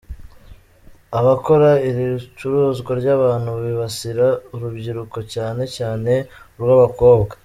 Abakora 1.19 1.69
iri 1.87 2.05
curuzwa 2.37 2.91
ry’abantu 3.01 3.51
bibasira 3.63 4.27
urubyiruko, 4.53 5.17
cyane 5.33 5.63
cyane 5.75 6.11
urw’abakobwa. 6.57 7.33